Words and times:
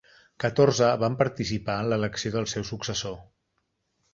Catorze 0.43 0.87
van 1.03 1.17
participar 1.19 1.75
en 1.83 1.91
l'elecció 1.91 2.33
del 2.37 2.51
seu 2.55 2.67
successor. 2.71 3.17